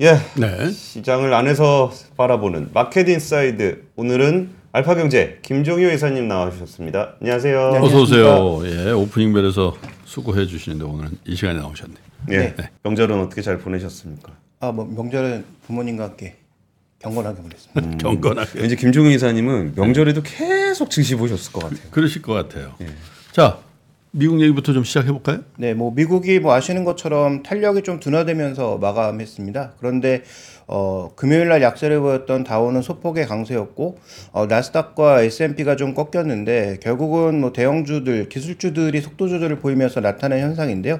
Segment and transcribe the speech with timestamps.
[0.00, 0.16] 예.
[0.34, 0.70] 네.
[0.70, 3.82] 시장을 안에서 바라보는 마켓 인사이드.
[3.96, 7.16] 오늘은 알파경제 김종효 이사님 나와주셨습니다.
[7.20, 7.70] 안녕하세요.
[7.72, 7.78] 네.
[7.80, 8.60] 어서 오세요.
[8.64, 9.76] 예, 오프닝 벨에서
[10.06, 11.94] 수고해 주시는데 오늘은 이 시간에 나오셨네.
[12.30, 12.38] 예.
[12.56, 12.70] 네.
[12.82, 14.32] 명절은 어떻게 잘 보내셨습니까?
[14.60, 16.36] 아, 뭐 명절은 부모님과 함께
[17.00, 17.80] 경건하게 보냈습니다.
[17.82, 17.98] 음.
[17.98, 18.58] 경건하게.
[18.58, 21.90] 왠지 김종효 이사님은 명절에도 계속 증시 보셨을 것 같아요.
[21.90, 22.74] 그러실 것 같아요.
[23.32, 23.58] 자,
[24.12, 25.40] 미국 얘기부터 좀 시작해 볼까요?
[25.56, 29.74] 네, 뭐 미국이 뭐 아시는 것처럼 탄력이 좀 둔화되면서 마감했습니다.
[29.78, 30.24] 그런데
[30.66, 33.98] 어, 금요일 날 약세를 보였던 다우는 소폭의 강세였고
[34.32, 40.98] 어, 나스닥과 S&P가 좀 꺾였는데 결국은 뭐 대형주들, 기술주들이 속도 조절을 보이면서 나타난 현상인데요.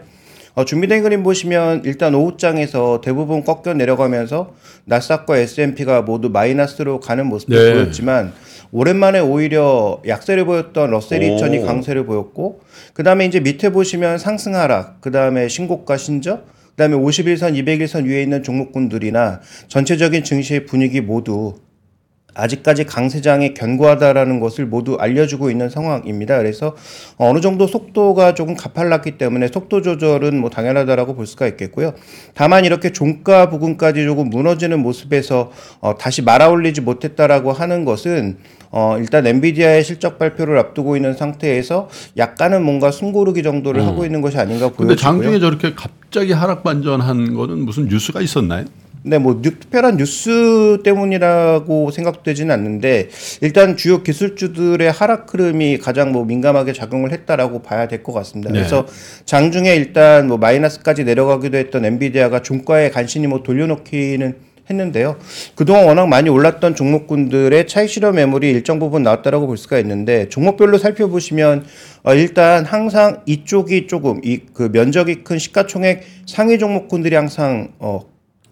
[0.55, 4.55] 어, 준비된 그림 보시면 일단 오후장에서 대부분 꺾여 내려가면서
[4.85, 7.75] 나스닥과 S&P가 모두 마이너스로 가는 모습을 네.
[7.75, 8.33] 보였지만
[8.73, 11.37] 오랜만에 오히려 약세를 보였던 러셀 오.
[11.37, 12.61] 2000이 강세를 보였고
[12.95, 16.41] 그다음에 이제 밑에 보시면 상승 하락, 그다음에 신고가 신저,
[16.71, 21.55] 그다음에 51선, 201선 위에 있는 종목군들이나 전체적인 증시의 분위기 모두
[22.35, 26.39] 아직까지 강세장이 견고하다라는 것을 모두 알려주고 있는 상황입니다.
[26.39, 26.77] 그래서
[27.17, 31.95] 어느 정도 속도가 조금 가팔랐기 때문에 속도 조절은 뭐 당연하다라고 볼 수가 있겠고요.
[32.35, 35.51] 다만 이렇게 종가 부근까지 조금 무너지는 모습에서
[35.81, 38.39] 어, 다시 말아올리지 못했다라고 하는 것은
[38.73, 44.39] 어, 일단 엔비디아의 실적 발표를 앞두고 있는 상태에서 약간은 뭔가 숨고르기 정도를 하고 있는 것이
[44.39, 44.73] 아닌가 음.
[44.77, 44.97] 근데 보여지고요.
[44.97, 48.67] 장중에 저렇게 갑자기 하락 반전한 거는 무슨 뉴스가 있었나요?
[49.03, 53.09] 네, 뭐 뉴- 특별한 뉴스 때문이라고 생각되지는 않는데
[53.41, 58.51] 일단 주요 기술주들의 하락 흐름이 가장 뭐 민감하게 작용을 했다라고 봐야 될 것 같습니다.
[58.53, 58.59] 네.
[58.59, 58.87] 그래서
[59.25, 64.35] 장중에 일단 뭐 마이너스까지 내려가기도 했던 엔비디아가 종가에 간신히 뭐 돌려놓기는
[64.69, 65.17] 했는데요.
[65.57, 70.79] 그동안 워낙 많이 올랐던 종목군들의 차익 실현 매물이 일정 부분 나왔다라고 볼 수가 있는데 종목별로
[70.79, 71.65] 살펴보시면
[72.05, 78.10] 어, 일단 항상 이쪽이 조금 이 그 면적이 큰 시가총액 상위 종목군들이 항상 어,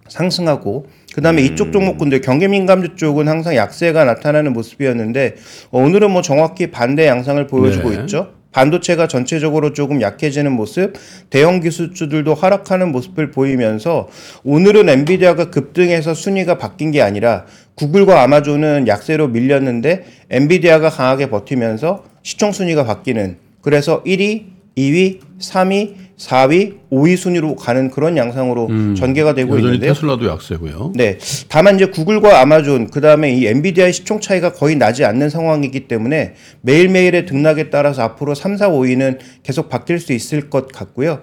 [0.09, 5.37] 상승하고 그 다음에 이쪽 종목군들 경기 민감주 쪽은 항상 약세가 나타나는 모습이었는데
[5.71, 8.01] 어, 오늘은 뭐 정확히 반대 양상을 보여주고 네.
[8.01, 8.39] 있죠.
[8.53, 10.95] 반도체가 전체적으로 조금 약해지는 모습,
[11.31, 14.09] 대형 기술주들도 하락하는 모습을 보이면서
[14.43, 22.53] 오늘은 엔비디아가 급등해서 순위가 바뀐 게 아니라 구글과 아마존은 약세로 밀렸는데 엔비디아가 강하게 버티면서 시총
[22.53, 29.95] 순위가 바뀌는 그래서 1위, 2위, 3위, 4위, 5위 순위로 가는 그런 양상으로 전개가 되고 있는데요.
[29.95, 30.93] 테슬라도 약세고요.
[30.97, 31.17] 네.
[31.49, 37.27] 다만 이제 구글과 아마존 그다음에 이 엔비디아의 시총 차이가 거의 나지 않는 상황이기 때문에 매일매일의
[37.27, 41.21] 등락에 따라서 앞으로 3, 4, 5위는 계속 바뀔 수 있을 것 같고요.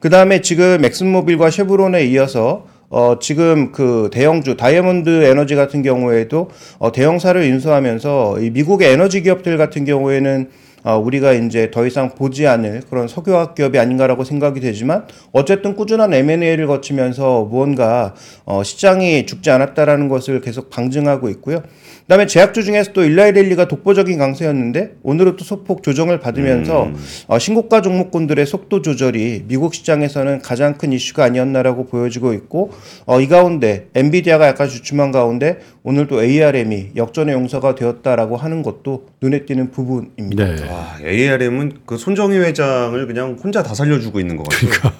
[0.00, 6.48] 그다음에 지금 엑슨모빌과 쉐브론에 이어서 어 지금 그 대형주 다이아몬드 에너지 같은 경우에도
[6.78, 10.48] 어 대형사를 인수하면서 이 미국의 에너지 기업들 같은 경우에는 어,
[10.84, 16.66] 우리가 이제 더 이상 보지 않을 그런 석유화학 기업이 아닌가라고 생각이 되지만 어쨌든 꾸준한 M&A를
[16.66, 21.62] 거치면서 무언가 어, 시장이 죽지 않았다라는 것을 계속 방증하고 있고요.
[22.08, 26.90] 그다음에 제약주 중에서 또 일라이렐리가 독보적인 강세였는데 오늘은 또 소폭 조정을 받으면서
[27.26, 32.70] 어, 신고가 종목군들의 속도 조절이 미국 시장에서는 가장 큰 이슈가 아니었나라고 보여지고 있고
[33.04, 39.08] 어, 이 가운데 엔비디아가 약간 주춤한 가운데 오늘 또 ARM이 역전의 용서가 되었다라고 하는 것도
[39.20, 40.44] 눈에 띄는 부분입니다.
[40.44, 40.67] 네.
[40.70, 44.92] 와, ARM은 그 손정희 회장을 그냥 혼자 다 살려주고 있는 것 같아요.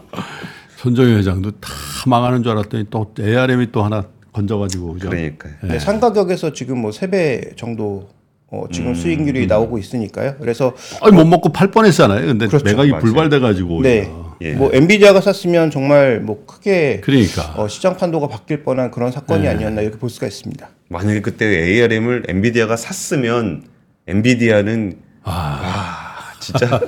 [0.77, 1.69] 손정희 회장도 다
[2.07, 5.09] 망하는 줄 알았더니 또 ARM이 또 하나 건져가지고 그죠?
[5.09, 5.53] 그러니까요.
[5.63, 8.07] 네, 상가격에서 지금 뭐 세 배 정도
[8.51, 10.35] 어, 지금 수익률이 나오고 있으니까요.
[10.39, 12.25] 그래서 아니 못 먹고 팔 뻔했잖아요.
[12.25, 12.65] 근데 그렇죠.
[12.65, 12.91] 매각이.
[12.99, 14.09] 불발돼가지고 네.
[14.41, 14.53] 예.
[14.53, 19.81] 뭐 엔비디아가 샀으면 정말 뭐 크게 그러니까 어, 시장 판도가 바뀔 뻔한 그런 사건이 아니었나
[19.81, 20.67] 이렇게 볼 수가 있습니다.
[20.87, 23.65] 만약에 그때 ARM을 엔비디아가 샀으면
[24.09, 26.67] 엔비디아는 아, 진짜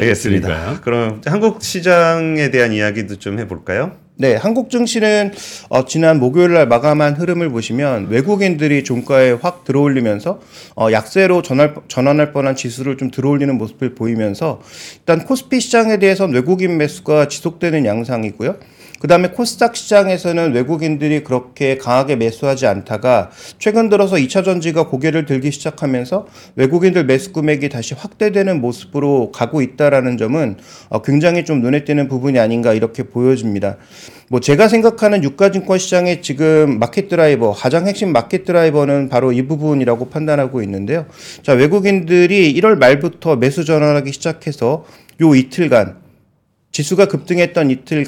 [0.00, 0.48] 알겠습니다.
[0.48, 0.80] 그러니까요.
[0.82, 3.92] 그럼 한국 시장에 대한 이야기도 좀 해볼까요?
[4.18, 5.32] 네, 한국 증시는
[5.68, 10.40] 어, 지난 목요일 날 마감한 흐름을 보시면 외국인들이 종가에 확 들어올리면서
[10.74, 14.62] 어, 약세로 전할, 전환할 뻔한 지수를 좀 들어올리는 모습을 보이면서
[15.00, 18.56] 일단 코스피 시장에 대해서는 외국인 매수가 지속되는 양상이고요.
[18.98, 25.50] 그 다음에 코스닥 시장에서는 외국인들이 그렇게 강하게 매수하지 않다가 최근 들어서 2차 전지가 고개를 들기
[25.50, 26.26] 시작하면서
[26.56, 30.56] 외국인들 매수 금액이 다시 확대되는 모습으로 가고 있다라는 점은
[30.88, 33.76] 어, 굉장히 좀 눈에 띄는 부분이 아닌가 이렇게 보여집니다.
[34.28, 40.08] 뭐 제가 생각하는 유가증권 시장의 지금 마켓 드라이버 가장 핵심 마켓 드라이버는 바로 이 부분이라고
[40.08, 41.06] 판단하고 있는데요.
[41.42, 44.84] 자 외국인들이 1월 말부터 매수 전환하기 시작해서
[45.20, 45.96] 요 이틀간
[46.72, 48.06] 지수가 급등했던 이틀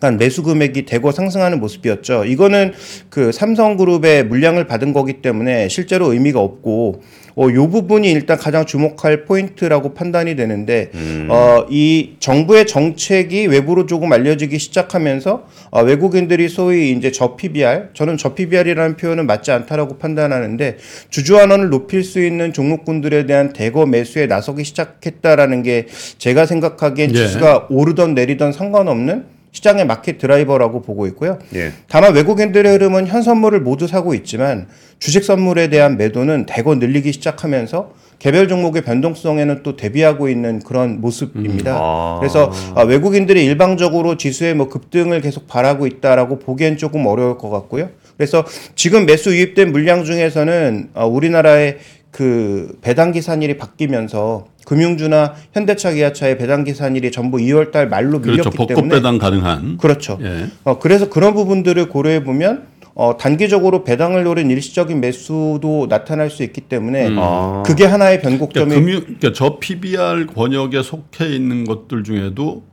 [0.00, 2.24] 약간 매수 금액이 대거 상승하는 모습이었죠.
[2.24, 2.72] 이거는
[3.10, 7.02] 그 삼성그룹의 물량을 받은 거기 때문에 실제로 의미가 없고
[7.36, 10.90] 어, 요 부분이 일단 가장 주목할 포인트라고 판단이 되는데
[11.28, 18.16] 어, 이 정부의 정책이 외부로 조금 알려지기 시작하면서 어, 외국인들이 소위 이제 저 PBR 저는
[18.16, 20.78] 저 PBR이라는 표현은 맞지 않다라고 판단하는데
[21.10, 25.86] 주주 환원을 높일 수 있는 종목군들에 대한 대거 매수에 나서기 시작했다라는 게
[26.16, 27.14] 제가 생각하기엔 예.
[27.14, 31.38] 지수가 오르던 내리던 상관없는 시장의 마켓 드라이버라고 보고 있고요.
[31.54, 31.72] 예.
[31.88, 34.68] 다만 외국인들의 흐름은 현 선물을 모두 사고 있지만
[34.98, 41.76] 주식 선물에 대한 매도는 대거 늘리기 시작하면서 개별 종목의 변동성에는 또 대비하고 있는 그런 모습입니다.
[41.80, 42.18] 아.
[42.20, 47.88] 그래서 아, 외국인들이 일방적으로 지수의 뭐 급등을 계속 바라고 있다라고 보기엔 조금 어려울 것 같고요.
[48.18, 48.44] 그래서
[48.74, 51.78] 지금 매수 유입된 물량 중에서는 어, 우리나라의
[52.10, 58.50] 그 배당 기산일이 바뀌면서 금융주나 현대차, 기아차의 배당 기산일이 전부 2월 달 말로 밀렸기 그렇죠.
[58.50, 59.78] 벚꽃 때문에 배당 가능한.
[59.78, 60.18] 그렇죠.
[60.22, 60.46] 예.
[60.64, 66.62] 어, 그래서 그런 부분들을 고려해 보면 어, 단기적으로 배당을 노린 일시적인 매수도 나타날 수 있기
[66.62, 67.62] 때문에 아.
[67.64, 72.64] 그게 하나의 변곡점이 그러니까, 금융, 그러니까 저 PBR 권역에 속해 있는 것들 중에도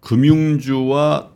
[0.00, 1.28] 금융주와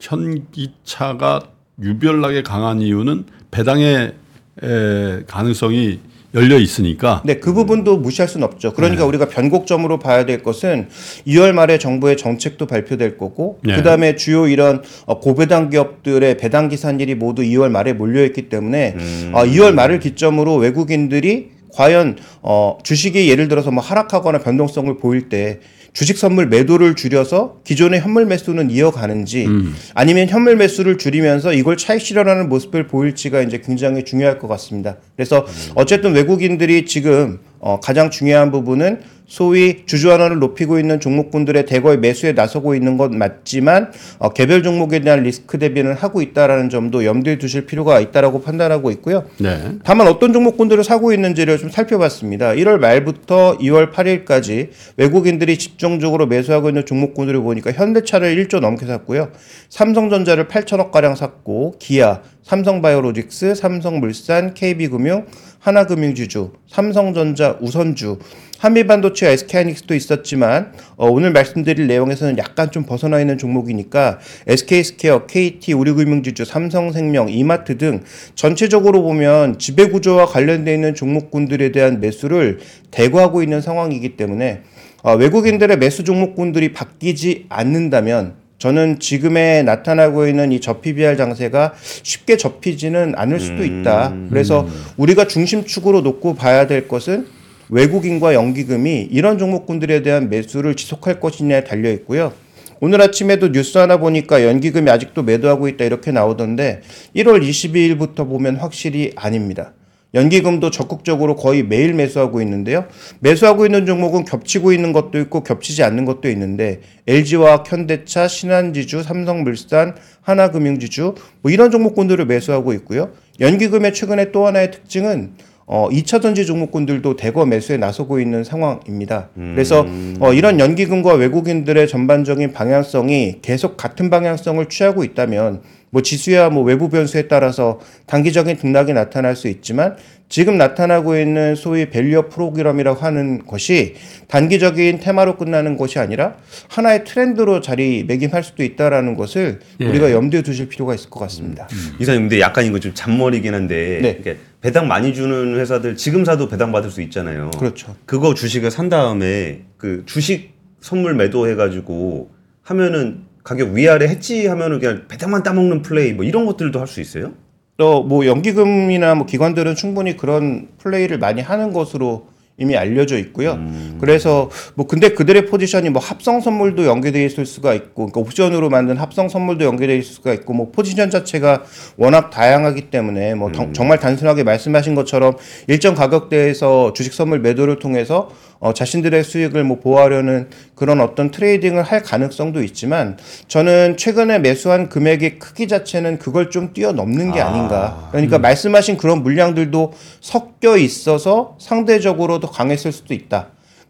[0.00, 1.40] 현기차가
[1.80, 4.14] 유별나게 강한 이유는 배당의
[4.62, 6.00] 에, 가능성이
[6.34, 8.74] 열려 있으니까 네, 그 부분도 무시할 수는 없죠.
[8.74, 10.88] 그러니까 우리가 변곡점으로 봐야 될 것은
[11.26, 13.74] 2월 말에 정부의 정책도 발표될 거고, 네.
[13.76, 18.96] 그 다음에 주요 이런 어, 고배당 기업들의 배당 기산일이 모두 2월 말에 몰려있기 때문에
[19.32, 25.60] 어, 2월 말을 기점으로 외국인들이 과연 어, 주식이 예를 들어서 뭐 하락하거나 변동성을 보일 때
[25.98, 29.48] 주식 선물 매도를 줄여서 기존의 현물 매수는 이어가는지
[29.94, 34.98] 아니면 현물 매수를 줄이면서 이걸 차익 실현하는 모습을 보일지가 이제 굉장히 중요할 것 같습니다.
[35.16, 42.32] 그래서 어쨌든 외국인들이 지금 어, 가장 중요한 부분은 소위 주주환원을 높이고 있는 종목군들의 대거의 매수에
[42.32, 47.66] 나서고 있는 것 맞지만 어, 개별 종목에 대한 리스크 대비는 하고 있다라는 점도 염두에 두실
[47.66, 49.26] 필요가 있다라고 판단하고 있고요.
[49.38, 49.72] 네.
[49.84, 52.52] 다만 어떤 종목군들을 사고 있는지를 좀 살펴봤습니다.
[52.52, 59.30] 1월 말부터 2월 8일까지 외국인들이 집중적으로 매수하고 있는 종목군들을 보니까 현대차를 1조 넘게 샀고요.
[59.68, 65.26] 삼성전자를 8천억 가량 샀고 기아, 삼성바이오로직스, 삼성물산, KB금융,
[65.58, 68.18] 하나금융지주, 삼성전자, 우선주,
[68.58, 76.46] 한미반도체, SK하이닉스도 있었지만 어, 오늘 말씀드릴 내용에서는 약간 좀 벗어나 있는 종목이니까 SK스퀘어, KT, 우리금융지주,
[76.46, 78.02] 삼성생명, 이마트 등
[78.34, 82.60] 전체적으로 보면 지배구조와 관련돼 있는 종목군들에 대한 매수를
[82.90, 84.62] 대거하고 있는 상황이기 때문에
[85.02, 93.14] 어, 외국인들의 매수 종목군들이 바뀌지 않는다면 저는 지금에 나타나고 있는 이 저PBR 장세가 쉽게 접히지는
[93.16, 94.14] 않을 수도 있다.
[94.30, 94.66] 그래서
[94.96, 97.26] 우리가 중심축으로 놓고 봐야 될 것은
[97.70, 102.32] 외국인과 연기금이 이런 종목군들에 대한 매수를 지속할 것이냐에 달려 있고요.
[102.80, 106.80] 오늘 아침에도 뉴스 하나 보니까 연기금이 아직도 매도하고 있다 이렇게 나오던데
[107.16, 109.72] 1월 22일부터 보면 확실히 아닙니다.
[110.14, 112.86] 연기금도 적극적으로 거의 매일 매수하고 있는데요.
[113.20, 119.96] 매수하고 있는 종목은 겹치고 있는 것도 있고 겹치지 않는 것도 있는데 LG화학, 현대차, 신한지주, 삼성물산,
[120.22, 123.10] 하나금융지주 뭐 이런 종목군들을 매수하고 있고요.
[123.40, 125.32] 연기금의 최근에 또 하나의 특징은
[125.70, 129.28] 어, 2차 전지 종목군들도 대거 매수에 나서고 있는 상황입니다.
[129.52, 129.84] 그래서
[130.18, 136.88] 어, 이런 연기금과 외국인들의 전반적인 방향성이 계속 같은 방향성을 취하고 있다면 뭐 지수야 뭐 외부
[136.88, 139.96] 변수에 따라서 단기적인 등락이 나타날 수 있지만
[140.28, 143.94] 지금 나타나고 있는 소위 밸류어 프로그램이라고 하는 것이
[144.28, 146.36] 단기적인 테마로 끝나는 것이 아니라
[146.68, 149.86] 하나의 트렌드로 자리매김할 수도 있다라는 것을 예.
[149.86, 151.66] 우리가 염두에 두실 필요가 있을 것 같습니다.
[151.98, 154.10] 이사님 근데 약간 이거 좀 잔머리긴 한데 네.
[154.10, 157.50] 이렇게 배당 많이 주는 회사들 지금 사도 배당 받을 수 있잖아요.
[157.58, 157.96] 그렇죠.
[158.04, 162.30] 그거 주식을 산 다음에 그 주식 선물 매도해 가지고
[162.62, 167.32] 하면은 가격 위아래 해지하면은 그냥 배당만 따먹는 플레이 뭐 이런 것들도 할 수 있어요?
[167.78, 172.26] 또뭐 연기금이나 뭐 기관들은 충분히 그런 플레이를 많이 하는 것으로
[172.60, 173.56] 이미 알려져 있고요.
[174.00, 178.96] 그래서 뭐 근데 그들의 포지션이 뭐 합성 선물도 연계되어 있을 수가 있고 그러니까 옵션으로 만든
[178.96, 181.62] 합성 선물도 연계되어 있을 수가 있고 뭐 포지션 자체가
[181.96, 185.36] 워낙 다양하기 때문에 뭐 정- 정말 단순하게 말씀하신 것처럼
[185.68, 188.28] 일정 가격대에서 주식 선물 매도를 통해서
[188.60, 195.38] 어, 자신들의 수익을 뭐 보호하려는 그런 어떤 트레이딩을 할 가능성도 있지만 저는 최근에 매수한 금액의
[195.38, 198.08] 크기 자체는 그걸 좀 뛰어넘는 게 아닌가.
[198.10, 203.48] 그러니까 말씀하신 그런 물량들도 섞여 있어서 상대적으로 더 강했을 수도 있다.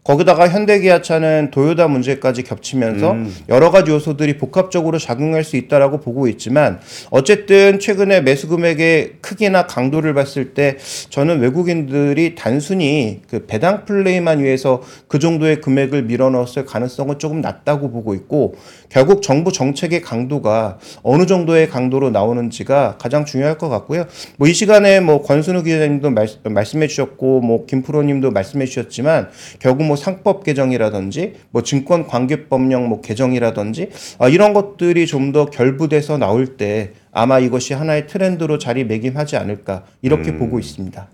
[0.09, 3.15] 거기다가 현대기아차는 도요다 문제까지 겹치면서
[3.47, 6.79] 여러 가지 요소들이 복합적으로 작용할 수 있다라고 보고 있지만
[7.11, 10.77] 어쨌든 최근에 매수 금액의 크기나 강도를 봤을 때
[11.11, 18.15] 저는 외국인들이 단순히 그 배당 플레이만 위해서 그 정도의 금액을 밀어넣었을 가능성은 조금 낮다고 보고
[18.15, 18.55] 있고
[18.89, 24.05] 결국 정부 정책의 강도가 어느 정도의 강도로 나오는지가 가장 중요할 것 같고요.
[24.37, 29.29] 뭐 이 시간에 뭐 권순우 기자님도 말, 말씀해 주셨고 뭐 김프로님도 말씀해 주셨지만
[29.59, 36.17] 결국 뭐 상법 개정이라든지 뭐 증권 관계법령 뭐 개정이라든지 아, 이런 것들이 좀 더 결부돼서
[36.17, 41.07] 나올 때 아마 이것이 하나의 트렌드로 자리매김하지 않을까 이렇게 보고 있습니다.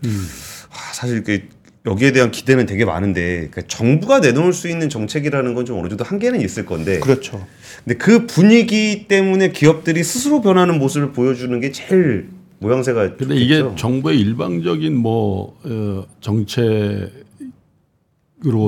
[0.72, 1.50] 아, 사실 그
[1.86, 6.04] 여기에 대한 기대는 되게 많은데 그러니까 정부가 내놓을 수 있는 정책이라는 건 좀 어느 정도
[6.04, 7.46] 한계는 있을 건데 그렇죠.
[7.84, 13.76] 근데 그 분위기 때문에 기업들이 스스로 변하는 모습을 보여주는 게 제일 모양새가 근데 이게 좋겠죠.
[13.78, 17.10] 정부의 일방적인 뭐 어, 정책으로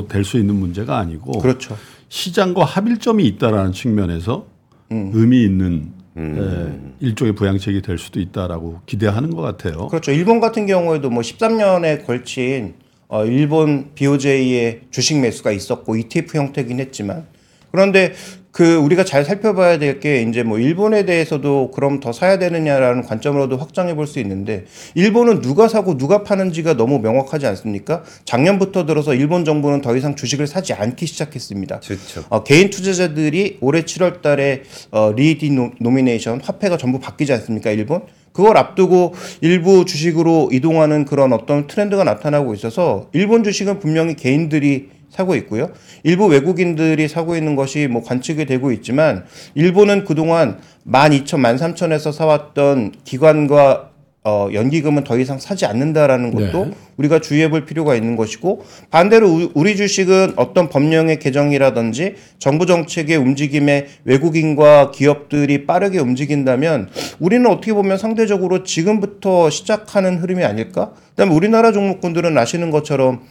[0.09, 1.77] 될 수 있는 문제가 아니고 그렇죠.
[2.09, 4.45] 시장과 합일점이 있다라는 측면에서
[4.91, 5.11] 음.
[5.13, 9.87] 의미 있는 에, 일종의 부양책이 될 수도 있다라고 기대하는 것 같아요.
[9.87, 10.11] 그렇죠.
[10.11, 12.73] 일본 같은 경우에도 뭐 13년에 걸친
[13.09, 17.25] 어, 일본 BOJ의 주식 매수가 있었고 ETF 형태긴 했지만.
[17.71, 18.13] 그런데
[18.57, 23.57] 그 우리가 잘 살펴봐야 될 게 이제 뭐 일본에 대해서도 그럼 더 사야 되느냐라는 관점으로도
[23.57, 28.03] 확장해 볼 수 있는데 일본은 누가 사고 누가 파는지가 너무 명확하지 않습니까?
[28.25, 31.81] 작년부터 들어서 일본 정부는 더 이상 주식을 사지 않기 시작했습니다.
[31.81, 32.23] 그렇죠.
[32.29, 37.69] 어, 개인 투자자들이 올해 7월 달에 어, 리디노미네이션 화폐가 전부 바뀌지 않습니까?
[37.71, 38.01] 일본?
[38.31, 45.35] 그걸 앞두고 일부 주식으로 이동하는 그런 어떤 트렌드가 나타나고 있어서 일본 주식은 분명히 개인들이 사고
[45.35, 45.71] 있고요.
[46.03, 53.89] 일부 외국인들이 사고 있는 것이 뭐 관측이 되고 있지만 일본은 그동안 12,000, 13,000에서 사왔던 기관과
[54.23, 56.71] 어, 연기금은 더 이상 사지 않는다라는 것도 네.
[56.97, 63.15] 우리가 주의해 볼 필요가 있는 것이고 반대로 우- 우리 주식은 어떤 법령의 개정이라든지 정부 정책의
[63.15, 70.91] 움직임에 외국인과 기업들이 빠르게 움직인다면 우리는 어떻게 보면 상대적으로 지금부터 시작하는 흐름이 아닐까?
[71.11, 73.21] 그다음에 우리나라 종목군들은 아시는 것처럼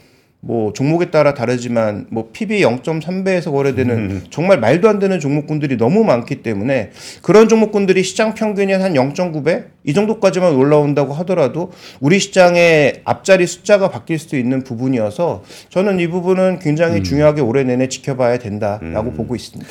[0.40, 6.42] 뭐 종목에 따라 다르지만 뭐 PB 0.3배에서 거래되는 정말 말도 안 되는 종목군들이 너무 많기
[6.42, 6.90] 때문에
[7.22, 14.18] 그런 종목군들이 시장 평균이 한 0.9배 이 정도까지만 올라온다고 하더라도 우리 시장의 앞자리 숫자가 바뀔
[14.18, 19.70] 수도 있는 부분이어서 저는 이 부분은 굉장히 중요하게 올해 내내 지켜봐야 된다라고 보고 있습니다.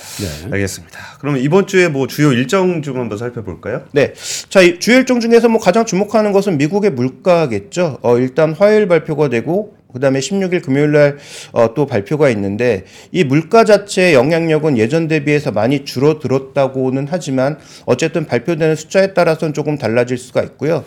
[0.51, 0.99] 알겠습니다.
[1.19, 3.83] 그러면 이번 주에 뭐 주요 일정 좀 한번 살펴볼까요?
[3.91, 4.13] 네.
[4.49, 7.99] 자, 이 주요 일정 중에서 뭐 가장 주목하는 것은 미국의 물가겠죠.
[8.01, 11.17] 어, 일단 화요일 발표가 되고 그 다음에 16일 금요일 날
[11.53, 12.83] 어, 또 발표가 있는데
[13.13, 20.17] 이 물가 자체의 영향력은 예전 대비해서 많이 줄어들었다고는 하지만 어쨌든 발표되는 숫자에 따라서는 조금 달라질
[20.17, 20.83] 수가 있고요.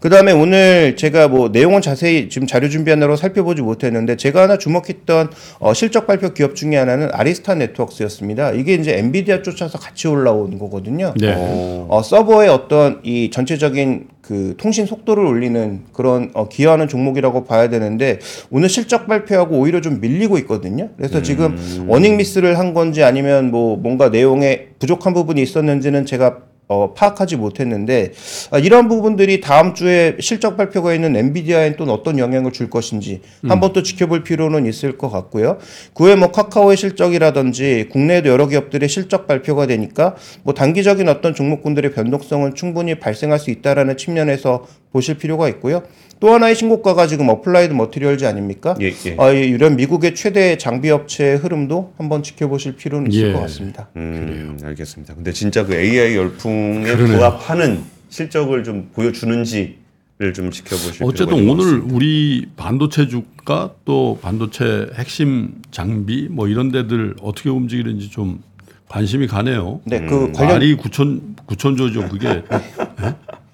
[0.00, 5.30] 그 다음에 오늘 제가 뭐 내용은 자세히 지금 자료 준비하느라고 살펴보지 못했는데 제가 하나 주목했던
[5.58, 8.52] 어, 실적 발표 기업 중에 하나는 아리스타 네트워크스였습니다.
[8.52, 11.12] 이게 이제 엔비디아 쫓아서 같이 올라온 거거든요.
[11.20, 11.34] 네.
[11.36, 18.20] 어, 서버의 어떤 이 전체적인 그 통신 속도를 올리는 그런 어, 기여하는 종목이라고 봐야 되는데
[18.50, 20.88] 오늘 실적 발표하고 오히려 좀 밀리고 있거든요.
[20.96, 21.56] 그래서 지금
[21.88, 26.38] 어닝 미스를 한 건지 아니면 뭐 뭔가 내용에 부족한 부분이 있었는지는 제가
[26.70, 28.12] 어, 파악하지 못했는데
[28.52, 33.72] 아, 이러한 부분들이 다음 주에 실적 발표가 있는 엔비디아에 또 어떤 영향을 줄 것인지 한번
[33.72, 35.58] 또 지켜볼 필요는 있을 것 같고요.
[35.94, 41.92] 그 외에 뭐 카카오의 실적이라든지 국내에도 여러 기업들의 실적 발표가 되니까 뭐 단기적인 어떤 종목군들의
[41.92, 45.82] 변동성은 충분히 발생할 수 있다라는 측면에서 보실 필요가 있고요.
[46.18, 48.74] 또 하나의 신고가가 지금 Applied Materials 아닙니까?
[48.80, 49.16] 예, 예.
[49.18, 53.32] 아, 이- 이런 미국의 최대 장비 업체의 흐름도 한번 지켜보실 필요는 있을 예.
[53.32, 53.88] 것 같습니다.
[53.96, 55.14] 음, 알겠습니다.
[55.14, 57.16] 근데 진짜 그 AI 열풍에 그러네요.
[57.18, 57.80] 부합하는
[58.10, 59.78] 실적을 좀 보여주는지
[60.18, 61.78] 를 좀 지켜보실 필요가 어쨌든 오늘.
[61.90, 68.42] 우리 반도체 주가 또 반도체 핵심 장비 뭐 이런 데들 어떻게 움직이는지 좀
[68.88, 69.80] 관심이 가네요.
[69.86, 72.42] 네, 그 관련 말이 9천 9천조죠 그게.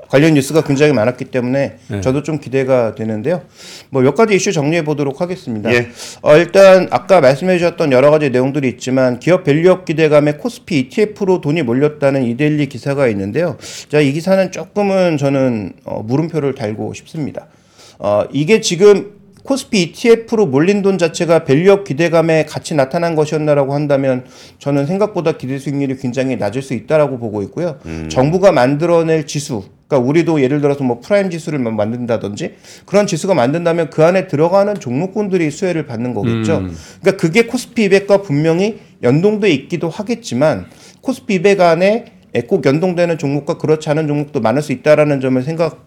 [0.08, 2.00] 관련 뉴스가 굉장히 많았기 때문에 네.
[2.00, 3.42] 저도 좀 기대가 되는데요.
[3.90, 5.72] 뭐 몇 가지 이슈 정리해 보도록 하겠습니다.
[5.74, 5.88] 예.
[6.22, 11.62] 어, 일단 아까 말씀해 주셨던 여러 가지 내용들이 있지만 기업 밸류업 기대감에 코스피 ETF로 돈이
[11.62, 13.56] 몰렸다는 이데일리 기사가 있는데요.
[13.88, 17.48] 자, 이 기사는 조금은 저는 어, 물음표를 달고 싶습니다.
[17.98, 24.24] 어, 이게 지금 코스피 ETF로 몰린 돈 자체가 밸류업 기대감에 같이 나타난 것이었나라고 한다면
[24.58, 27.78] 저는 생각보다 기대 수익률이 굉장히 낮을 수 있다라고 보고 있고요.
[28.08, 32.54] 정부가 만들어낼 지수, 그러니까 우리도 예를 들어서 뭐 prime 지수를 만- 만든다든지
[32.86, 36.62] 그런 지수가 만든다면 그 안에 들어가는 종목군들이 수혜를 받는 거겠죠.
[37.00, 40.66] 그러니까 그게 코스피 200과 분명히 연동돼 있기도 하겠지만
[41.00, 42.06] 코스피 200 안에
[42.48, 45.85] 꼭 연동되는 종목과 그렇지 않은 종목도 많을 수 있다라는 점을 생각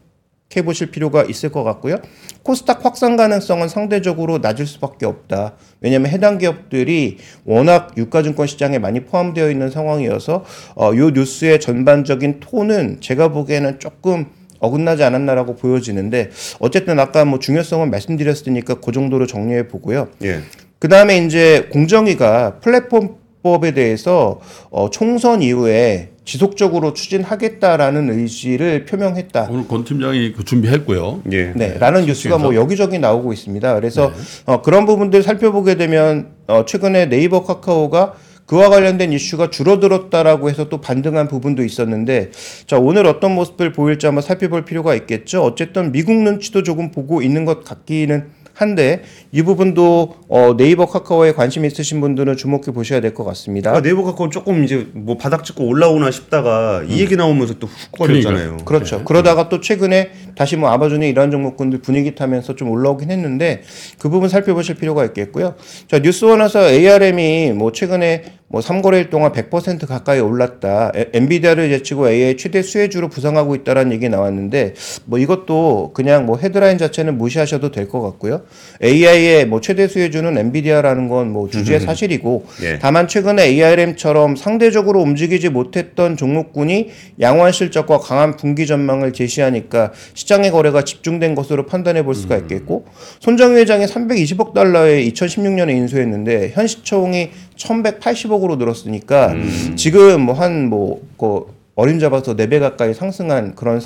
[0.58, 1.98] 해 보실 필요가 있을 것 같고요.
[2.41, 5.53] 코스닥 확산 가능성은 상대적으로 낮을 수밖에 없다.
[5.79, 10.44] 왜냐하면 해당 기업들이 워낙 유가증권 시장에 많이 포함되어 있는 상황이어서
[10.75, 14.25] 어, 요 뉴스의 전반적인 톤은 제가 보기에는 조금
[14.60, 20.08] 어긋나지 않았나라고 보여지는데 어쨌든 아까 뭐 중요성은 말씀드렸으니까 그 정도로 정리해 보고요.
[20.24, 20.39] 예.
[20.79, 29.48] 그 다음에 이제 공정위가 플랫폼 법에 대해서 어, 총선 이후에 지속적으로 추진하겠다라는 의지를 표명했다.
[29.50, 31.24] 오늘 권 팀장이 그 준비했고요.
[31.31, 31.53] 예.
[31.55, 33.74] 네, 라는 뉴스가 뭐 여기저기 나오고 있습니다.
[33.75, 34.12] 그래서
[34.46, 38.13] 어, 그런 부분들 살펴보게 되면 어, 최근에 네이버 카카오가
[38.46, 42.31] 그와 관련된 이슈가 줄어들었다라고 해서 또 반등한 부분도 있었는데
[42.65, 45.43] 자 오늘 어떤 모습을 보일지 한번 살펴볼 필요가 있겠죠.
[45.43, 48.25] 어쨌든 미국 눈치도 조금 보고 있는 것 같기는
[48.62, 53.72] 한데 이 부분도 어, 네이버 카카오에 관심 있으신 분들은 주목해 보셔야 될 것 같습니다.
[53.75, 58.58] 아, 네이버 갖고 조금 이제 뭐 바닥 찍고 올라오나 싶다가 이 얘기 나오면서 또훅 걸렸잖아요.
[58.66, 59.04] 그렇죠.
[59.04, 63.62] 그러다가 또 최근에 다시 뭐 아마존의 이러한 종목군들 분위기 타면서 좀 올라오긴 했는데
[64.00, 65.55] 그 부분 살펴보실 필요가 있겠고요.
[65.89, 70.91] 자, 뉴스원에서 ARM이 뭐 최근에 뭐 3거래일 동안 100% 가까이 올랐다.
[70.96, 74.74] 에- 엔비디아를 제치고 AI 최대 수혜주로 부상하고 있다라는 얘기 나왔는데
[75.05, 78.41] 뭐 이것도 그냥 뭐 헤드라인 자체는 무시하셔도 될 것 같고요.
[78.81, 82.79] AI의 뭐 최대 수혜주는 엔비디아라는 건 뭐 주주의 사실이고 예.
[82.79, 90.51] 다만 최근에 ARM처럼 상대적으로 움직이지 못했던 종목군이 양호한 실적과 강한 분기 전망을 제시하니까 시 장의
[90.51, 92.86] 거래가 집중된 것으로 판단해 볼 수가 있겠고
[93.19, 99.33] 손정희 회장이 320억 달러에 2016년에 인수했는데 현 시총이 1,180억으로 늘었으니까
[99.75, 103.81] 지금 뭐 한뭐 그 어림 잡아서 4배 가까이 상승한 그런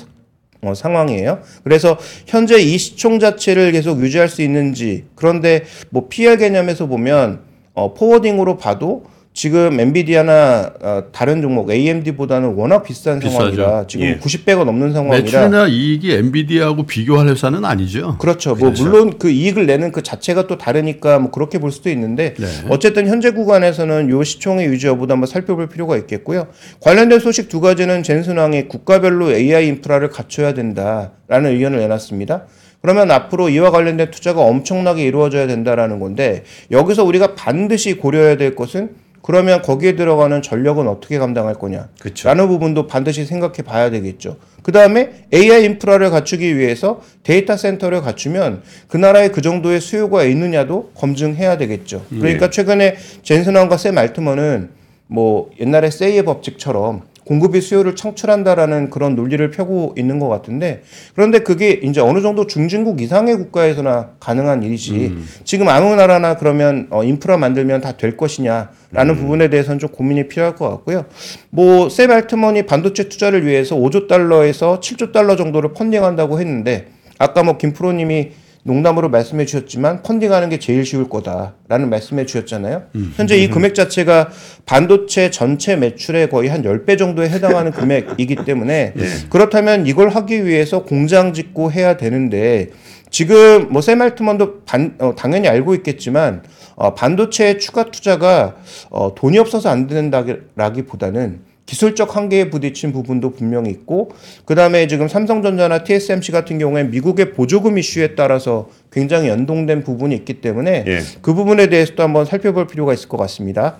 [0.60, 1.40] 어, 상황이에요.
[1.62, 1.96] 그래서
[2.26, 7.40] 현재 이 시총 자체를 계속 유지할 수 있는지 그런데 뭐 PR 개념에서 보면
[7.72, 13.36] 어, 포워딩으로 봐도 지금 엔비디아나 어, 다른 종목 AMD보다는 워낙 비싼 비싸죠.
[13.36, 14.18] 상황이라 지금 예.
[14.18, 18.16] 90배가 넘는 상황이라 매출이나 이익이 엔비디아하고 비교할 회사는 아니죠.
[18.18, 18.54] 그렇죠.
[18.54, 22.46] 뭐 물론 그 이익을 내는 그 자체가 또 다르니까 뭐 그렇게 볼 수도 있는데 네.
[22.70, 26.46] 어쨌든 현재 구간에서는 요 시총의 유지 여부도 한번 살펴볼 필요가 있겠고요.
[26.78, 32.44] 관련된 소식 두 가지는 젠슨왕이 국가별로 AI 인프라를 갖춰야 된다라는 의견을 내놨습니다.
[32.82, 39.02] 그러면 앞으로 이와 관련된 투자가 엄청나게 이루어져야 된다라는 건데 여기서 우리가 반드시 고려해야 될 것은
[39.24, 41.88] 그러면 거기에 들어가는 전력은 어떻게 감당할 거냐?
[41.98, 42.28] 그쵸.
[42.28, 44.36] 라는 부분도 반드시 생각해 봐야 되겠죠.
[44.62, 50.90] 그 다음에 AI 인프라를 갖추기 위해서 데이터 센터를 갖추면 그 나라에 그 정도의 수요가 있느냐도
[50.94, 52.04] 검증해야 되겠죠.
[52.10, 54.68] 그러니까 최근에 젠슨왕과 샘 알트먼은
[55.06, 60.82] 뭐 옛날에 세이의 법칙처럼 공급이 수요를 창출한다라는 그런 논리를 펴고 있는 것 같은데
[61.14, 65.16] 그런데 그게 이제 어느 정도 중진국 이상의 국가에서나 가능한 일이지.
[65.44, 70.56] 지금 아무 나라나 그러면 어, 인프라 만들면 다 될 것이냐라는 부분에 대해서는 좀 고민이 필요할
[70.56, 71.06] 것 같고요.
[71.50, 78.32] 뭐샘 알트먼이 반도체 투자를 위해서 5조 달러에서 7조 달러 정도를 펀딩한다고 했는데 아까 뭐 김프로님이
[78.64, 82.84] 농담으로 말씀해 주셨지만 펀딩하는 게 제일 쉬울 거다라는 말씀해 주셨잖아요.
[83.14, 84.30] 현재 이 금액 자체가
[84.64, 88.94] 반도체 전체 매출의 거의 한 10배 정도에 해당하는 금액이기 때문에
[89.28, 92.70] 그렇다면 이걸 하기 위해서 공장 짓고 해야 되는데
[93.10, 96.42] 지금 뭐 세말트먼도 반, 어, 당연히 알고 있겠지만
[96.74, 98.56] 어, 반도체 추가 투자가
[98.90, 104.12] 어, 돈이 없어서 안 된다기보다는 기술적 한계에 부딪힌 부분도 분명히 있고
[104.44, 110.84] 그다음에 지금 삼성전자나 TSMC 같은 경우에 미국의 보조금 이슈에 따라서 굉장히 연동된 부분이 있기 때문에
[110.86, 111.00] 예.
[111.22, 113.78] 그 부분에 대해서도 한번 살펴볼 필요가 있을 것 같습니다.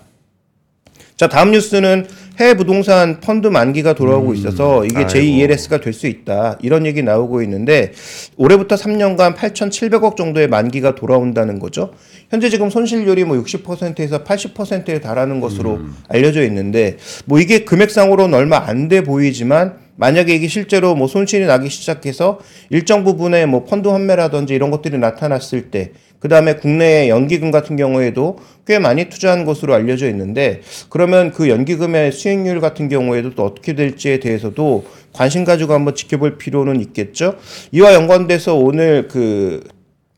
[1.17, 2.07] 자 다음 뉴스는
[2.41, 5.09] 해외 부동산 펀드 만기가 돌아오고 있어서 이게 아이고.
[5.09, 7.93] J2LS가 될 수 있다 이런 얘기 나오고 있는데
[8.35, 11.93] 올해부터 3년간 8,700억 정도의 만기가 돌아온다는 거죠.
[12.29, 18.89] 현재 지금 손실률이 뭐 60%에서 80%에 달하는 것으로 알려져 있는데 뭐 이게 금액상으로는 얼마 안
[18.89, 24.69] 돼 보이지만 만약에 이게 실제로 뭐 손실이 나기 시작해서 일정 부분의 뭐 펀드 환매라든지 이런
[24.69, 30.61] 것들이 나타났을 때 그 다음에 국내의 연기금 같은 경우에도 꽤 많이 투자한 것으로 알려져 있는데
[30.89, 36.81] 그러면 그 연기금의 수익률 같은 경우에도 또 어떻게 될지에 대해서도 관심 가지고 한번 지켜볼 필요는
[36.81, 37.35] 있겠죠.
[37.71, 39.63] 이와 연관돼서 오늘 그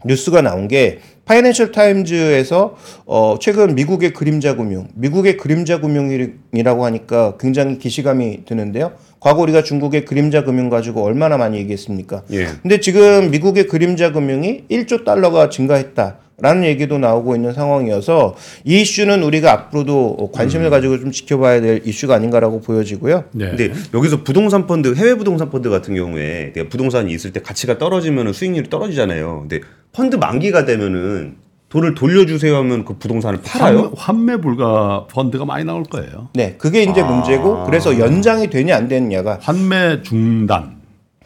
[0.06, 7.78] 뉴스가 나온 게 파이낸셜 타임즈에서 어 최근 미국의 그림자 금융, 미국의 그림자 금융이라고 하니까 굉장히
[7.78, 8.94] 기시감이 드는데요.
[9.19, 12.23] 과거 우리가 중국의 그림자 금융 가지고 얼마나 많이 얘기했습니까?
[12.32, 12.47] 예.
[12.62, 16.17] 근데 지금 미국의 그림자 금융이 1조 달러가 증가했다.
[16.39, 22.13] 라는 얘기도 나오고 있는 상황이어서 이 이슈는 우리가 앞으로도 관심을 가지고 좀 지켜봐야 될 이슈가
[22.13, 23.23] 아닌가라고 보여지고요.
[23.32, 23.47] 네.
[23.49, 28.34] 근데 여기서 부동산 펀드 해외 부동산 펀드 같은 경우에 내가 부동산이 있을 때 가치가 떨어지면
[28.34, 29.47] 수익률이 떨어지잖아요.
[29.47, 33.91] 근데 펀드 만기가 되면은 돈을 돌려주세요 하면 그 부동산을 팔아요?
[33.97, 36.30] 환, 매 불가 펀드가 많이 나올 거예요.
[36.34, 40.77] 네, 그게 이제 문제고 그래서 연장이 되냐 안 되느냐가 환매 중단.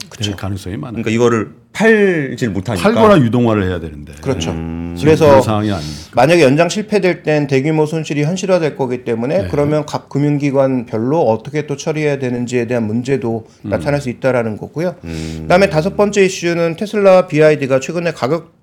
[0.09, 0.35] 그렇죠.
[0.35, 1.03] 가능성이 많아요.
[1.03, 2.83] 그러니까 이거를 팔질 못하니까.
[2.83, 4.13] 팔거나 유동화를 해야 되는데.
[4.21, 4.51] 그렇죠.
[4.51, 5.71] 지금 그래서 상황이?
[6.13, 9.47] 만약에 연장 실패될 땐 대규모 손실이 현실화될 거기 때문에 네.
[9.49, 13.69] 그러면 각 금융기관별로 어떻게 또 처리해야 되는지에 대한 문제도 음.
[13.69, 14.95] 나타날 수 있다라는 거고요.
[15.43, 18.60] 그다음에 다섯 번째 이슈는 테슬라와 BID가 최근에 가격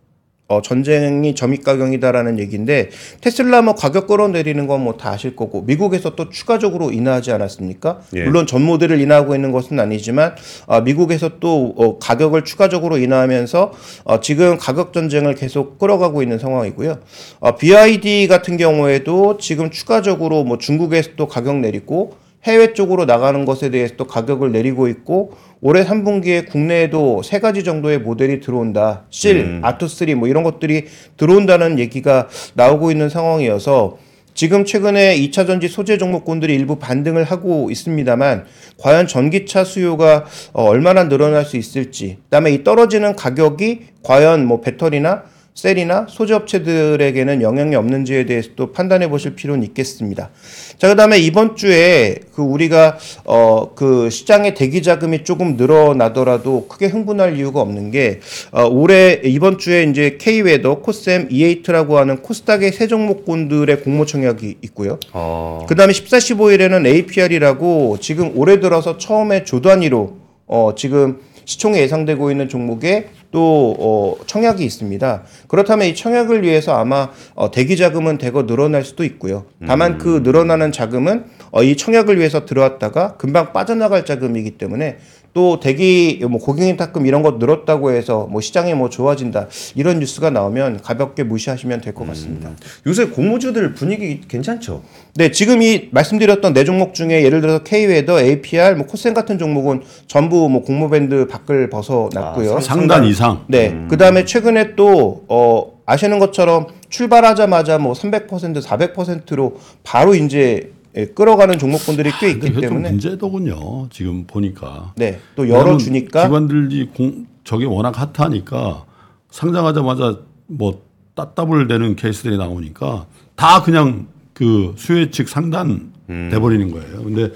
[0.48, 2.88] 어, 전쟁이 점입가경이다라는 얘기인데
[3.20, 8.00] 테슬라 뭐 가격 끌어내리는 건 뭐 다 아실 거고 미국에서 또 추가적으로 인하하지 않았습니까?
[8.14, 8.24] 예.
[8.24, 10.34] 물론 전 모델을 인하하고 있는 것은 아니지만
[10.66, 13.72] 아, 미국에서 또 어, 가격을 추가적으로 인하하면서
[14.04, 16.98] 어, 지금 가격 전쟁을 계속 끌어가고 있는 상황이고요.
[17.40, 23.70] 어, BID 같은 경우에도 지금 추가적으로 뭐 중국에서 또 가격 내리고 해외 쪽으로 나가는 것에
[23.70, 29.04] 대해서 또 가격을 내리고 있고 올해 3분기에 국내에도 세 가지 정도의 모델이 들어온다.
[29.10, 30.84] 실, 아토3 뭐 이런 것들이
[31.16, 33.98] 들어온다는 얘기가 나오고 있는 상황이어서
[34.34, 38.44] 지금 최근에 2차 전지 소재 종목군들이 일부 반등을 하고 있습니다만
[38.78, 45.24] 과연 전기차 수요가 어, 얼마나 늘어날 수 있을지 그다음에 이 떨어지는 가격이 과연 뭐 배터리나
[45.58, 50.30] 셀이나 소재 업체들에게는 영향이 없는지에 대해서 또 판단해 보실 필요는 있겠습니다.
[50.78, 56.86] 자, 그 다음에 이번 주에 그 우리가 어 그 시장의 대기 자금이 조금 늘어나더라도 크게
[56.86, 62.86] 흥분할 이유가 없는 게 어, 올해 이번 주에 이제 K웨더, 코셈, E8라고 하는 코스닥의 세
[62.86, 64.98] 종목군들의 공모 청약이 있고요.
[65.12, 65.64] 어.
[65.68, 70.16] 그 다음에 14, 15일에는 APR이라고 지금 올해 들어서 처음에 조 단위로
[70.46, 75.22] 어 지금 시총에 예상되고 있는 종목에 또 어, 청약이 있습니다.
[75.48, 79.44] 그렇다면 이 청약을 위해서 아마 어, 대기 자금은 대거 늘어날 수도 있고요.
[79.66, 84.98] 다만 그 늘어나는 자금은 어, 이 청약을 위해서 들어왔다가 금방 빠져나갈 자금이기 때문에
[85.34, 90.30] 또 대기 뭐 고객 예탁금 이런 것 늘었다고 해서 뭐 시장이 뭐 좋아진다 이런 뉴스가
[90.30, 92.50] 나오면 가볍게 무시하시면 될 것 같습니다.
[92.86, 94.82] 요새 공모주들 분위기 괜찮죠?
[95.14, 99.82] 네, 지금 이 말씀드렸던 네 종목 중에 예를 들어서 K웨더, APR, 뭐 코셈 같은 종목은
[100.06, 102.56] 전부 뭐 공모밴드 밖을 벗어났고요.
[102.56, 103.44] 아, 상단 이상.
[103.48, 111.06] 네, 그 다음에 최근에 또 어, 아시는 것처럼 출발하자마자 뭐 300%, 400%로 바로 이제 예,
[111.06, 113.88] 끌어가는 종목군들이 꽤 근데 있기 그게 좀 때문에 문제더군요.
[113.90, 114.92] 지금 보니까.
[114.96, 118.84] 네, 또 열어주니까 기관들이 공, 저게 워낙 핫하니까
[119.30, 120.82] 상장하자마자 뭐
[121.14, 126.28] 따따블 되는 케이스들이 나오니까 다 그냥 그 수혜 측 상단 음.
[126.30, 127.02] 돼버리는 거예요.
[127.02, 127.32] 근데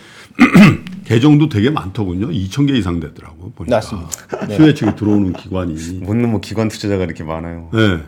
[1.04, 2.28] 계정도 되게 많더군요.
[2.28, 3.76] 2천 개 이상 되더라고 보니까.
[3.76, 4.46] 맞습니다.
[4.46, 4.56] 네.
[4.56, 5.74] 수혜 측에 들어오는 기관이.
[6.02, 7.68] 뭔 놈의 기관 투자자가 이렇게 많아요.
[7.72, 8.00] 네.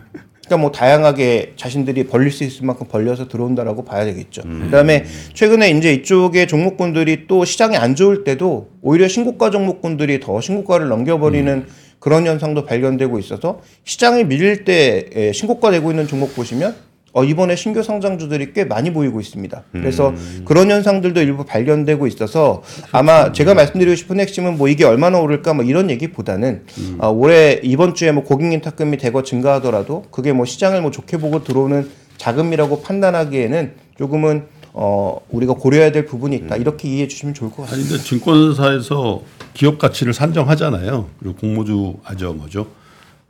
[0.47, 4.43] 그러니까 뭐 다양하게 자신들이 벌릴 수 있을 만큼 벌려서 들어온다라고 봐야 되겠죠.
[4.45, 4.63] 음.
[4.65, 10.89] 그다음에 최근에 이제 이쪽의 종목군들이 또 시장이 안 좋을 때도 오히려 신고가 종목군들이 더 신고가를
[10.89, 11.67] 넘겨버리는 음.
[11.99, 16.75] 그런 현상도 발견되고 있어서 시장이 밀릴 때 에, 신고가 되고 있는 종목 보시면
[17.15, 19.63] 어, 이번에 신규 상장주들이 꽤 많이 보이고 있습니다.
[19.71, 20.13] 그래서
[20.45, 25.65] 그런 현상들도 일부 발견되고 있어서 아마 제가 말씀드리고 싶은 핵심은 뭐 이게 얼마나 오를까 뭐
[25.65, 26.65] 이런 얘기보다는
[26.99, 31.45] 어, 올해 이번 주에 뭐 고객님 탁금이 대거 증가하더라도 그게 뭐 시장을 뭐 좋게 보고
[31.45, 36.57] 들어오는 자금이라고 판단하기에는 조금은 어, 우리가 고려해야 될 부분이 있다.
[36.57, 37.77] 이렇게 이해해 주시면 좋을 것 같습니다.
[37.77, 39.23] 아니 근데 증권사에서
[39.55, 41.07] 기업 가치를 산정하잖아요.
[41.21, 42.67] 그리고 공모주 아저 뭐죠?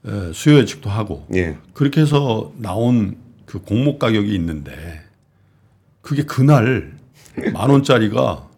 [0.07, 1.27] 에, 수요 예측도 하고.
[1.35, 1.57] 예.
[1.75, 3.16] 그렇게 해서 나온
[3.54, 5.00] 그 공모 가격이 있는데
[6.00, 6.92] 그게 그날
[7.52, 8.48] 만 원짜리가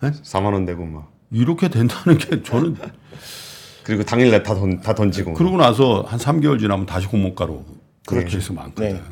[0.00, 1.10] 4만 원 되고 막.
[1.32, 2.76] 이렇게 된다는 게 저는
[3.82, 5.34] 그리고 당일날 다, 던, 다 던지고.
[5.34, 7.64] 그러고 나서 한 3개월 지나면 다시 공모가로
[8.06, 8.36] 그런 그렇죠.
[8.36, 8.94] 케이스 많거든.
[8.94, 9.02] 네.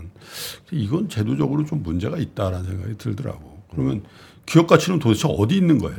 [0.71, 3.63] 이건 제도적으로 좀 문제가 있다라는 생각이 들더라고.
[3.73, 4.05] 그러면
[4.47, 5.99] 기업 가치는 도대체 어디 있는 거예요?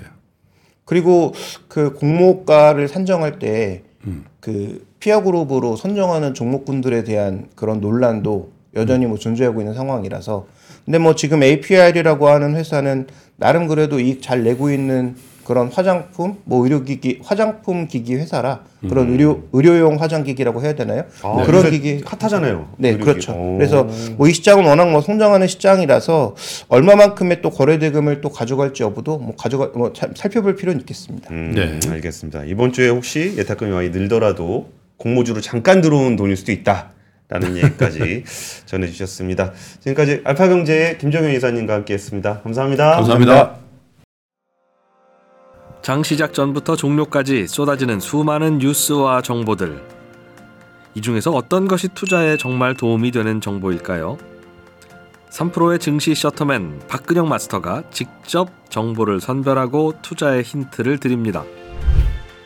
[0.86, 1.34] 그리고
[1.68, 9.74] 그 공모가를 산정할 때그 피아 그룹으로 선정하는 종목군들에 대한 그런 논란도 여전히 뭐 존재하고 있는
[9.74, 10.46] 상황이라서
[10.86, 16.64] 근데 뭐 지금 APR이라고 하는 회사는 나름 그래도 이익 잘 내고 있는 그런 화장품 뭐
[16.66, 21.04] 의료기기 화장품 기기 회사라 그런 의료 의료용 화장기기라고 해야 되나요?
[21.24, 22.68] 아, 그런 요새 기기 핫하잖아요.
[22.78, 23.06] 네, 의료기.
[23.06, 23.32] 그렇죠.
[23.32, 23.56] 오.
[23.58, 26.36] 그래서 뭐 이 시장은 워낙 뭐 성장하는 시장이라서
[26.68, 31.30] 얼마만큼의 또 거래 대금을 또 가져갈지 여부도 뭐 가져가 뭐참 살펴볼 필요는 있겠습니다.
[31.32, 31.80] 음, 네.
[31.92, 32.44] 알겠습니다.
[32.44, 36.92] 이번 주에 혹시 예탁금이 많이 늘더라도 공모주로 잠깐 들어온 돈일 수도 있다.
[37.30, 38.24] 라는 얘기까지
[38.66, 39.54] 전해주셨습니다.
[39.82, 42.42] 지금까지 알파경제의 김정현 이사님과 함께했습니다.
[42.42, 42.92] 감사합니다.
[42.96, 43.56] 감사합니다.
[45.82, 49.82] 장 시작 전부터 종료까지 쏟아지는 수많은 뉴스와 정보들.
[50.96, 54.18] 이 중에서 어떤 것이 투자에 정말 도움이 되는 정보일까요?
[55.30, 61.44] 3프로의 증시 셔터맨 박근영 마스터가 직접 정보를 선별하고 투자의 힌트를 드립니다.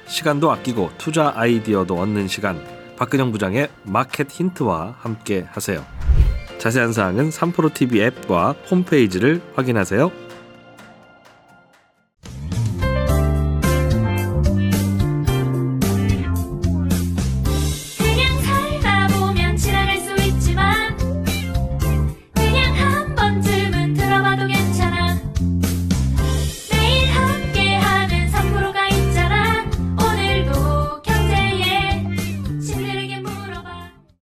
[0.08, 2.60] 시간도 아끼고 투자 아이디어도 얻는 시간.
[3.02, 5.84] 박근영 부장의 마켓 힌트와 함께 하세요.
[6.60, 10.12] 자세한 사항은 3프로 TV 앱과 홈페이지를 확인하세요.